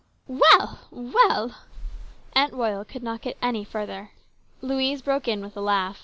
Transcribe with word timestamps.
"Well! 0.27 0.79
well!" 0.89 1.53
Aunt 2.33 2.53
Royal 2.53 2.83
could 2.83 3.03
not 3.03 3.21
get 3.21 3.37
any 3.39 3.63
further. 3.63 4.09
Louise 4.59 5.03
broke 5.03 5.27
in 5.27 5.41
with 5.41 5.55
a 5.55 5.61
laugh. 5.61 5.99